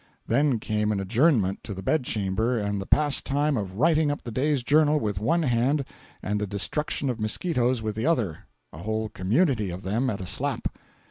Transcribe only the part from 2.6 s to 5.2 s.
the pastime of writing up the day's journal with